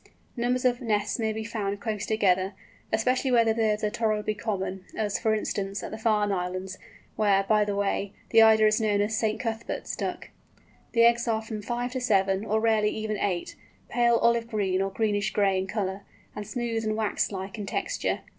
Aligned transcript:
Numbers 0.35 0.65
of 0.65 0.81
nests 0.81 1.19
may 1.19 1.31
be 1.31 1.43
found 1.43 1.79
close 1.79 2.07
together, 2.07 2.53
especially 2.91 3.29
where 3.29 3.45
the 3.45 3.53
birds 3.53 3.83
are 3.83 3.91
tolerably 3.91 4.33
common, 4.33 4.83
as, 4.97 5.19
for 5.19 5.35
instance, 5.35 5.83
at 5.83 5.91
the 5.91 5.97
Farne 5.99 6.31
Islands, 6.31 6.79
where, 7.15 7.43
by 7.43 7.63
the 7.63 7.75
way, 7.75 8.11
the 8.31 8.41
Eider 8.41 8.65
is 8.65 8.81
known 8.81 8.99
as 9.01 9.15
"St. 9.15 9.39
Cuthbert's 9.39 9.95
Duck." 9.95 10.29
The 10.93 11.03
eggs 11.03 11.27
are 11.27 11.43
from 11.43 11.61
five 11.61 11.91
to 11.91 12.01
seven, 12.01 12.43
or 12.45 12.59
rarely 12.59 12.89
even 12.89 13.19
eight, 13.19 13.55
pale 13.89 14.15
olive 14.15 14.47
green 14.47 14.81
or 14.81 14.89
greenish 14.89 15.33
gray 15.33 15.59
in 15.59 15.67
colour, 15.67 16.01
and 16.35 16.47
smooth 16.47 16.83
and 16.83 16.95
wax 16.95 17.31
like 17.31 17.59
in 17.59 17.67
texture. 17.67 18.21